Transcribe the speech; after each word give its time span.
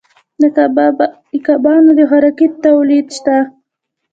د 1.33 1.35
کبانو 1.47 1.89
د 1.97 1.99
خوراکې 2.09 2.47
تولید 2.63 3.07
شته 3.17 3.37